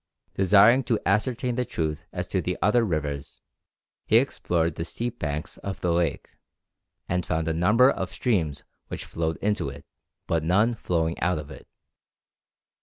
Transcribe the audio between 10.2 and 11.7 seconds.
but none flowing out of it.